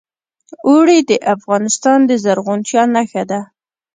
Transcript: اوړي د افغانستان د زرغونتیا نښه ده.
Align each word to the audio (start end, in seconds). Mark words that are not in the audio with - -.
اوړي 0.67 0.99
د 1.09 1.11
افغانستان 1.33 1.99
د 2.09 2.11
زرغونتیا 2.23 2.83
نښه 2.95 3.23
ده. 3.29 3.41